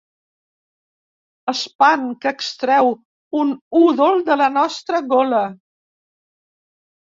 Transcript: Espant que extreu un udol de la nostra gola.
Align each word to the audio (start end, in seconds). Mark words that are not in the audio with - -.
Espant 1.53 2.07
que 2.23 2.31
extreu 2.37 2.89
un 3.43 3.53
udol 3.83 4.27
de 4.33 4.41
la 4.43 4.49
nostra 4.59 5.05
gola. 5.15 5.45